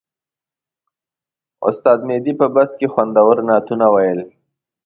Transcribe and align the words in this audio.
استاد 1.69 1.99
مهدي 2.09 2.33
په 2.39 2.47
بس 2.55 2.69
کې 2.79 2.87
خوندور 2.93 3.35
نعتونه 3.47 3.85
وویل. 3.89 4.19